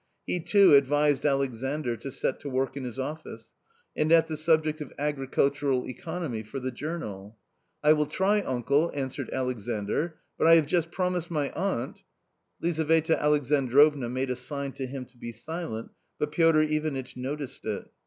He 0.25 0.39
too 0.39 0.73
advised 0.73 1.27
Alexandr 1.27 1.95
to 1.97 2.09
set 2.09 2.39
to 2.39 2.49
work 2.49 2.75
in 2.75 2.85
his 2.85 2.97
office, 2.97 3.53
and 3.95 4.11
at 4.11 4.25
the 4.25 4.35
subject 4.35 4.81
of 4.81 4.91
agricultural 4.97 5.87
economy 5.87 6.41
for 6.41 6.59
the 6.59 6.71
journal." 6.71 7.37
I 7.83 7.93
will 7.93 8.07
try, 8.07 8.39
uncle," 8.41 8.89
answered 8.95 9.29
Alexandr," 9.31 10.15
but 10.39 10.47
I 10.47 10.55
have 10.55 10.65
just 10.65 10.89
promised 10.91 11.29
my 11.29 11.51
aunt" 11.51 12.01
Lizaveta 12.63 13.21
Alexandrovna 13.21 14.09
made 14.09 14.31
a 14.31 14.35
sign 14.35 14.71
to 14.71 14.87
him 14.87 15.05
to 15.05 15.17
be 15.19 15.31
silent, 15.31 15.91
but 16.17 16.31
Piotr 16.31 16.61
Ivanitch 16.61 17.15
noticed 17.15 17.63
it. 17.65 17.85